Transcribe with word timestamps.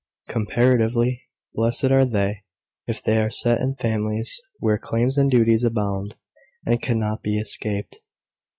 Comparatively 0.29 1.21
blessed 1.53 1.83
are 1.91 2.05
they, 2.05 2.41
if 2.87 3.03
they 3.03 3.21
are 3.21 3.29
set 3.29 3.61
in 3.61 3.75
families, 3.75 4.41
where 4.57 4.79
claims 4.79 5.15
and 5.15 5.29
duties 5.29 5.63
abound, 5.63 6.15
and 6.65 6.81
cannot 6.81 7.21
be 7.21 7.37
escaped. 7.37 7.97